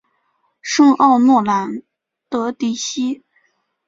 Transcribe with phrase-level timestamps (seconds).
[0.63, 1.83] 圣奥诺兰
[2.27, 3.23] 德迪西。